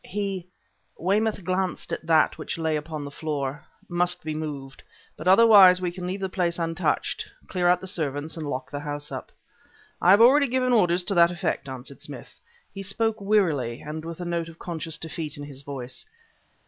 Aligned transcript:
"He" 0.03 0.47
Weymouth 0.97 1.43
glanced 1.43 1.93
at 1.93 2.07
that 2.07 2.39
which 2.39 2.57
lay 2.57 2.75
upon 2.75 3.05
the 3.05 3.11
floor 3.11 3.65
"must 3.87 4.23
be 4.23 4.33
moved; 4.33 4.81
but 5.15 5.27
otherwise 5.27 5.79
we 5.79 5.91
can 5.91 6.07
leave 6.07 6.21
the 6.21 6.27
place 6.27 6.57
untouched, 6.57 7.27
clear 7.47 7.67
out 7.67 7.81
the 7.81 7.85
servants, 7.85 8.35
and 8.35 8.49
lock 8.49 8.71
the 8.71 8.79
house 8.79 9.11
up." 9.11 9.31
"I 10.01 10.09
have 10.09 10.21
already 10.21 10.47
given 10.47 10.73
orders 10.73 11.03
to 11.03 11.13
that 11.13 11.29
effect," 11.29 11.69
answered 11.69 12.01
Smith. 12.01 12.39
He 12.73 12.81
spoke 12.81 13.21
wearily 13.21 13.83
and 13.83 14.03
with 14.03 14.19
a 14.19 14.25
note 14.25 14.49
of 14.49 14.57
conscious 14.57 14.97
defeat 14.97 15.37
in 15.37 15.43
his 15.43 15.61
voice. 15.61 16.03